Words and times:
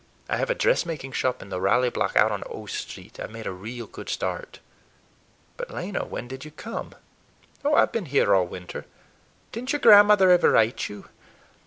I 0.27 0.37
have 0.37 0.49
a 0.49 0.55
dressmaking 0.55 1.11
shop 1.11 1.43
in 1.43 1.49
the 1.49 1.61
Raleigh 1.61 1.91
Block, 1.91 2.15
out 2.17 2.31
on 2.31 2.41
O 2.49 2.65
Street. 2.65 3.19
I've 3.19 3.29
made 3.29 3.45
a 3.45 3.51
real 3.51 3.85
good 3.85 4.09
start." 4.09 4.57
"But, 5.57 5.69
Lena, 5.69 6.05
when 6.05 6.27
did 6.27 6.43
you 6.43 6.49
come?" 6.49 6.95
"Oh, 7.63 7.75
I've 7.75 7.91
been 7.91 8.07
here 8.07 8.33
all 8.33 8.47
winter. 8.47 8.87
Did 9.51 9.65
n't 9.65 9.73
your 9.73 9.79
grandmother 9.79 10.31
ever 10.31 10.49
write 10.49 10.89
you? 10.89 11.05